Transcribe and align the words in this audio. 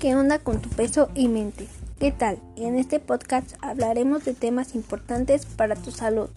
¿Qué 0.00 0.16
onda 0.16 0.38
con 0.38 0.62
tu 0.62 0.70
peso 0.70 1.10
y 1.14 1.28
mente? 1.28 1.66
¿Qué 1.98 2.10
tal? 2.10 2.38
En 2.56 2.76
este 2.76 3.00
podcast 3.00 3.52
hablaremos 3.60 4.24
de 4.24 4.32
temas 4.32 4.74
importantes 4.74 5.44
para 5.44 5.76
tu 5.76 5.90
salud. 5.90 6.30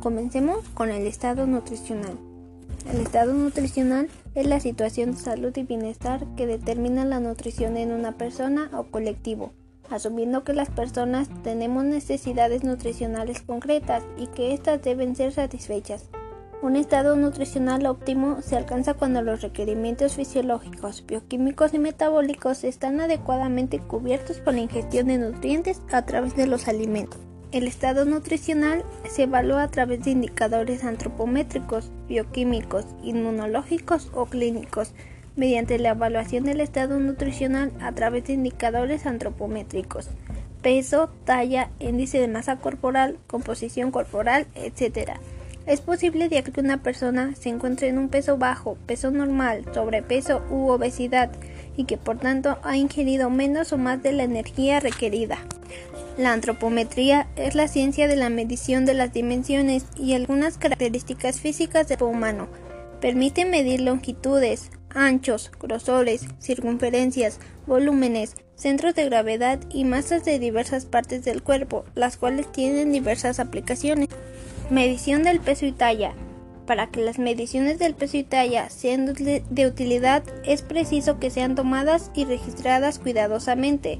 Comencemos 0.00 0.68
con 0.74 0.90
el 0.90 1.06
estado 1.06 1.46
nutricional. 1.46 2.18
El 2.92 3.00
estado 3.00 3.32
nutricional 3.32 4.10
es 4.34 4.46
la 4.46 4.60
situación 4.60 5.12
de 5.12 5.16
salud 5.16 5.56
y 5.56 5.62
bienestar 5.62 6.26
que 6.36 6.46
determina 6.46 7.06
la 7.06 7.18
nutrición 7.18 7.78
en 7.78 7.92
una 7.92 8.18
persona 8.18 8.68
o 8.74 8.84
colectivo, 8.84 9.54
asumiendo 9.88 10.44
que 10.44 10.52
las 10.52 10.68
personas 10.68 11.30
tenemos 11.42 11.84
necesidades 11.84 12.62
nutricionales 12.62 13.40
concretas 13.40 14.02
y 14.18 14.26
que 14.26 14.52
éstas 14.52 14.82
deben 14.82 15.16
ser 15.16 15.32
satisfechas. 15.32 16.10
Un 16.60 16.74
estado 16.74 17.14
nutricional 17.14 17.86
óptimo 17.86 18.42
se 18.42 18.56
alcanza 18.56 18.94
cuando 18.94 19.22
los 19.22 19.42
requerimientos 19.42 20.16
fisiológicos, 20.16 21.06
bioquímicos 21.06 21.72
y 21.72 21.78
metabólicos 21.78 22.64
están 22.64 23.00
adecuadamente 23.00 23.78
cubiertos 23.78 24.40
por 24.40 24.54
la 24.54 24.60
ingestión 24.60 25.06
de 25.06 25.18
nutrientes 25.18 25.80
a 25.92 26.02
través 26.04 26.34
de 26.34 26.48
los 26.48 26.66
alimentos. 26.66 27.20
El 27.52 27.68
estado 27.68 28.04
nutricional 28.04 28.84
se 29.08 29.22
evalúa 29.22 29.62
a 29.62 29.70
través 29.70 30.02
de 30.02 30.10
indicadores 30.10 30.82
antropométricos, 30.82 31.92
bioquímicos, 32.08 32.86
inmunológicos 33.04 34.10
o 34.12 34.26
clínicos, 34.26 34.94
mediante 35.36 35.78
la 35.78 35.90
evaluación 35.90 36.42
del 36.42 36.60
estado 36.60 36.98
nutricional 36.98 37.72
a 37.80 37.92
través 37.92 38.24
de 38.24 38.32
indicadores 38.32 39.06
antropométricos, 39.06 40.10
peso, 40.60 41.08
talla, 41.24 41.70
índice 41.78 42.18
de 42.18 42.26
masa 42.26 42.56
corporal, 42.56 43.16
composición 43.28 43.92
corporal, 43.92 44.48
etc. 44.56 45.12
Es 45.68 45.82
posible 45.82 46.30
que 46.30 46.60
una 46.62 46.82
persona 46.82 47.34
se 47.38 47.50
encuentre 47.50 47.88
en 47.88 47.98
un 47.98 48.08
peso 48.08 48.38
bajo, 48.38 48.78
peso 48.86 49.10
normal, 49.10 49.66
sobrepeso 49.74 50.42
u 50.50 50.70
obesidad 50.70 51.30
y 51.76 51.84
que 51.84 51.98
por 51.98 52.18
tanto 52.18 52.56
ha 52.62 52.78
ingerido 52.78 53.28
menos 53.28 53.74
o 53.74 53.76
más 53.76 54.02
de 54.02 54.12
la 54.12 54.22
energía 54.22 54.80
requerida. 54.80 55.36
La 56.16 56.32
antropometría 56.32 57.28
es 57.36 57.54
la 57.54 57.68
ciencia 57.68 58.08
de 58.08 58.16
la 58.16 58.30
medición 58.30 58.86
de 58.86 58.94
las 58.94 59.12
dimensiones 59.12 59.84
y 59.94 60.14
algunas 60.14 60.56
características 60.56 61.38
físicas 61.38 61.86
del 61.86 61.98
cuerpo 61.98 62.16
humano. 62.16 62.48
Permite 63.02 63.44
medir 63.44 63.82
longitudes, 63.82 64.70
anchos, 64.88 65.52
grosores, 65.60 66.28
circunferencias, 66.40 67.40
volúmenes, 67.66 68.36
centros 68.56 68.94
de 68.94 69.04
gravedad 69.04 69.60
y 69.70 69.84
masas 69.84 70.24
de 70.24 70.38
diversas 70.38 70.86
partes 70.86 71.26
del 71.26 71.42
cuerpo, 71.42 71.84
las 71.94 72.16
cuales 72.16 72.50
tienen 72.50 72.90
diversas 72.90 73.38
aplicaciones. 73.38 74.08
Medición 74.70 75.22
del 75.22 75.40
peso 75.40 75.64
y 75.64 75.72
talla. 75.72 76.12
Para 76.66 76.88
que 76.88 77.00
las 77.00 77.18
mediciones 77.18 77.78
del 77.78 77.94
peso 77.94 78.18
y 78.18 78.22
talla 78.22 78.68
sean 78.68 79.06
de 79.06 79.66
utilidad 79.66 80.22
es 80.44 80.60
preciso 80.60 81.18
que 81.18 81.30
sean 81.30 81.54
tomadas 81.54 82.10
y 82.14 82.26
registradas 82.26 82.98
cuidadosamente. 82.98 83.98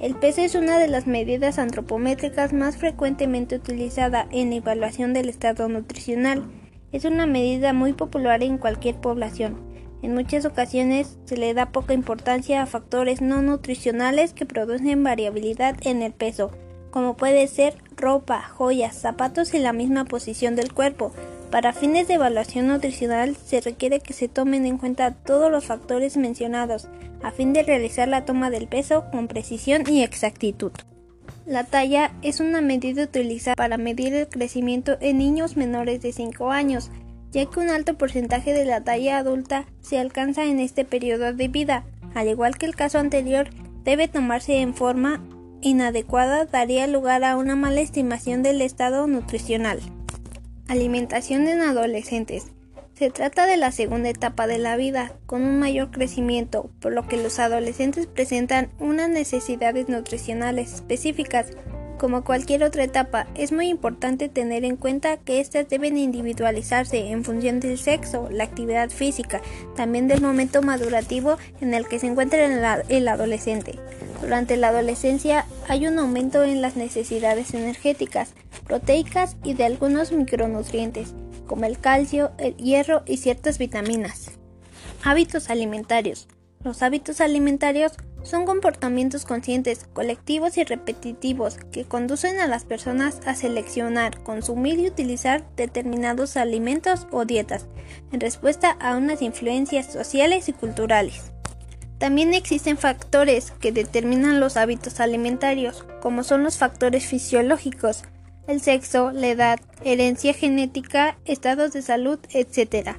El 0.00 0.14
peso 0.14 0.40
es 0.40 0.54
una 0.54 0.78
de 0.78 0.88
las 0.88 1.06
medidas 1.06 1.58
antropométricas 1.58 2.54
más 2.54 2.78
frecuentemente 2.78 3.56
utilizada 3.56 4.26
en 4.30 4.48
la 4.48 4.56
evaluación 4.56 5.12
del 5.12 5.28
estado 5.28 5.68
nutricional. 5.68 6.44
Es 6.90 7.04
una 7.04 7.26
medida 7.26 7.74
muy 7.74 7.92
popular 7.92 8.42
en 8.42 8.56
cualquier 8.56 8.94
población. 8.94 9.60
En 10.00 10.14
muchas 10.14 10.46
ocasiones 10.46 11.18
se 11.26 11.36
le 11.36 11.52
da 11.52 11.70
poca 11.70 11.92
importancia 11.92 12.62
a 12.62 12.66
factores 12.66 13.20
no 13.20 13.42
nutricionales 13.42 14.32
que 14.32 14.46
producen 14.46 15.04
variabilidad 15.04 15.76
en 15.82 16.00
el 16.00 16.14
peso 16.14 16.50
como 16.90 17.16
puede 17.16 17.46
ser 17.46 17.76
ropa, 17.96 18.42
joyas, 18.42 18.96
zapatos 18.96 19.54
y 19.54 19.58
la 19.58 19.72
misma 19.72 20.04
posición 20.04 20.56
del 20.56 20.72
cuerpo. 20.72 21.12
Para 21.50 21.72
fines 21.72 22.08
de 22.08 22.14
evaluación 22.14 22.68
nutricional 22.68 23.36
se 23.36 23.60
requiere 23.60 24.00
que 24.00 24.12
se 24.12 24.28
tomen 24.28 24.66
en 24.66 24.78
cuenta 24.78 25.12
todos 25.12 25.50
los 25.50 25.64
factores 25.64 26.16
mencionados 26.16 26.88
a 27.22 27.30
fin 27.30 27.52
de 27.52 27.62
realizar 27.62 28.08
la 28.08 28.24
toma 28.24 28.50
del 28.50 28.68
peso 28.68 29.04
con 29.10 29.28
precisión 29.28 29.82
y 29.88 30.02
exactitud. 30.02 30.72
La 31.46 31.64
talla 31.64 32.12
es 32.22 32.40
una 32.40 32.60
medida 32.60 33.04
utilizada 33.04 33.54
para 33.56 33.78
medir 33.78 34.12
el 34.14 34.28
crecimiento 34.28 34.98
en 35.00 35.18
niños 35.18 35.56
menores 35.56 36.02
de 36.02 36.12
5 36.12 36.50
años, 36.50 36.90
ya 37.32 37.46
que 37.46 37.60
un 37.60 37.70
alto 37.70 37.96
porcentaje 37.96 38.52
de 38.52 38.66
la 38.66 38.82
talla 38.82 39.18
adulta 39.18 39.64
se 39.80 39.98
alcanza 39.98 40.44
en 40.44 40.60
este 40.60 40.84
periodo 40.84 41.32
de 41.32 41.48
vida. 41.48 41.84
Al 42.14 42.28
igual 42.28 42.58
que 42.58 42.66
el 42.66 42.76
caso 42.76 42.98
anterior, 42.98 43.48
debe 43.84 44.08
tomarse 44.08 44.60
en 44.60 44.74
forma 44.74 45.22
inadecuada 45.60 46.44
daría 46.44 46.86
lugar 46.86 47.24
a 47.24 47.36
una 47.36 47.56
mala 47.56 47.80
estimación 47.80 48.42
del 48.42 48.62
estado 48.62 49.06
nutricional. 49.06 49.80
Alimentación 50.68 51.48
en 51.48 51.60
adolescentes. 51.60 52.46
Se 52.94 53.10
trata 53.10 53.46
de 53.46 53.56
la 53.56 53.70
segunda 53.70 54.08
etapa 54.08 54.46
de 54.46 54.58
la 54.58 54.76
vida, 54.76 55.12
con 55.26 55.42
un 55.44 55.60
mayor 55.60 55.92
crecimiento, 55.92 56.70
por 56.80 56.92
lo 56.92 57.06
que 57.06 57.16
los 57.16 57.38
adolescentes 57.38 58.06
presentan 58.06 58.70
unas 58.80 59.08
necesidades 59.08 59.88
nutricionales 59.88 60.74
específicas. 60.74 61.46
Como 61.96 62.24
cualquier 62.24 62.64
otra 62.64 62.84
etapa, 62.84 63.26
es 63.34 63.52
muy 63.52 63.68
importante 63.68 64.28
tener 64.28 64.64
en 64.64 64.76
cuenta 64.76 65.16
que 65.16 65.40
éstas 65.40 65.68
deben 65.68 65.96
individualizarse 65.96 67.10
en 67.10 67.24
función 67.24 67.60
del 67.60 67.78
sexo, 67.78 68.28
la 68.30 68.44
actividad 68.44 68.90
física, 68.90 69.42
también 69.76 70.08
del 70.08 70.20
momento 70.20 70.60
madurativo 70.62 71.38
en 71.60 71.74
el 71.74 71.86
que 71.86 71.98
se 71.98 72.08
encuentra 72.08 72.44
el 72.88 73.08
adolescente. 73.08 73.78
Durante 74.20 74.56
la 74.56 74.68
adolescencia 74.68 75.46
hay 75.68 75.86
un 75.86 75.98
aumento 75.98 76.42
en 76.42 76.60
las 76.60 76.76
necesidades 76.76 77.54
energéticas, 77.54 78.34
proteicas 78.66 79.36
y 79.44 79.54
de 79.54 79.64
algunos 79.64 80.12
micronutrientes, 80.12 81.14
como 81.46 81.64
el 81.64 81.78
calcio, 81.78 82.32
el 82.38 82.56
hierro 82.56 83.02
y 83.06 83.18
ciertas 83.18 83.58
vitaminas. 83.58 84.32
Hábitos 85.04 85.50
alimentarios. 85.50 86.28
Los 86.64 86.82
hábitos 86.82 87.20
alimentarios 87.20 87.92
son 88.24 88.44
comportamientos 88.44 89.24
conscientes, 89.24 89.86
colectivos 89.92 90.58
y 90.58 90.64
repetitivos 90.64 91.56
que 91.70 91.84
conducen 91.84 92.40
a 92.40 92.48
las 92.48 92.64
personas 92.64 93.20
a 93.26 93.36
seleccionar, 93.36 94.22
consumir 94.24 94.80
y 94.80 94.88
utilizar 94.88 95.44
determinados 95.54 96.36
alimentos 96.36 97.06
o 97.12 97.24
dietas 97.24 97.66
en 98.12 98.20
respuesta 98.20 98.72
a 98.80 98.96
unas 98.96 99.22
influencias 99.22 99.92
sociales 99.92 100.48
y 100.48 100.52
culturales. 100.52 101.32
También 101.98 102.32
existen 102.32 102.78
factores 102.78 103.52
que 103.60 103.72
determinan 103.72 104.38
los 104.38 104.56
hábitos 104.56 105.00
alimentarios, 105.00 105.84
como 106.00 106.22
son 106.22 106.44
los 106.44 106.56
factores 106.56 107.04
fisiológicos, 107.06 108.04
el 108.46 108.60
sexo, 108.60 109.10
la 109.12 109.28
edad, 109.28 109.60
herencia 109.84 110.32
genética, 110.32 111.18
estados 111.24 111.72
de 111.72 111.82
salud, 111.82 112.18
etc. 112.30 112.96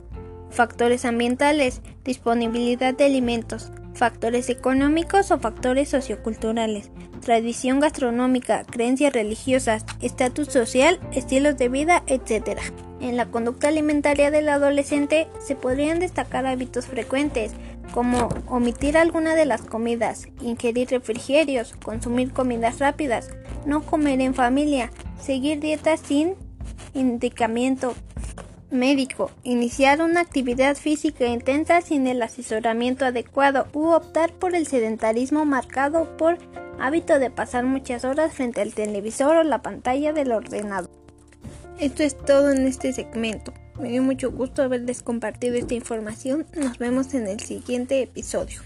Factores 0.51 1.05
ambientales, 1.05 1.81
disponibilidad 2.03 2.93
de 2.93 3.05
alimentos, 3.05 3.71
factores 3.93 4.49
económicos 4.49 5.31
o 5.31 5.39
factores 5.39 5.89
socioculturales, 5.89 6.91
tradición 7.21 7.79
gastronómica, 7.79 8.63
creencias 8.63 9.13
religiosas, 9.13 9.85
estatus 10.01 10.49
social, 10.49 10.99
estilos 11.13 11.57
de 11.57 11.69
vida, 11.69 12.03
etc. 12.07 12.59
En 13.01 13.17
la 13.17 13.27
conducta 13.27 13.69
alimentaria 13.69 14.29
del 14.29 14.49
adolescente 14.49 15.27
se 15.45 15.55
podrían 15.55 15.99
destacar 15.99 16.45
hábitos 16.45 16.85
frecuentes, 16.85 17.53
como 17.93 18.29
omitir 18.47 18.97
alguna 18.97 19.35
de 19.35 19.45
las 19.45 19.61
comidas, 19.61 20.27
ingerir 20.41 20.89
refrigerios, 20.89 21.73
consumir 21.83 22.31
comidas 22.31 22.79
rápidas, 22.79 23.29
no 23.65 23.81
comer 23.81 24.21
en 24.21 24.33
familia, 24.33 24.91
seguir 25.19 25.59
dietas 25.59 25.99
sin 26.01 26.35
indicamiento 26.93 27.93
médico, 28.71 29.31
iniciar 29.43 30.01
una 30.01 30.21
actividad 30.21 30.75
física 30.75 31.25
intensa 31.25 31.81
sin 31.81 32.07
el 32.07 32.21
asesoramiento 32.21 33.05
adecuado 33.05 33.67
u 33.73 33.87
optar 33.89 34.31
por 34.33 34.55
el 34.55 34.67
sedentarismo 34.67 35.45
marcado 35.45 36.17
por 36.17 36.37
hábito 36.79 37.19
de 37.19 37.31
pasar 37.31 37.65
muchas 37.65 38.05
horas 38.05 38.33
frente 38.33 38.61
al 38.61 38.73
televisor 38.73 39.37
o 39.37 39.43
la 39.43 39.61
pantalla 39.61 40.13
del 40.13 40.31
ordenador. 40.31 40.91
Esto 41.79 42.03
es 42.03 42.17
todo 42.17 42.51
en 42.51 42.67
este 42.67 42.93
segmento. 42.93 43.53
Me 43.79 43.89
dio 43.89 44.03
mucho 44.03 44.31
gusto 44.31 44.61
haberles 44.61 45.01
compartido 45.01 45.55
esta 45.55 45.73
información. 45.73 46.45
Nos 46.55 46.77
vemos 46.77 47.13
en 47.13 47.27
el 47.27 47.39
siguiente 47.39 48.01
episodio. 48.01 48.61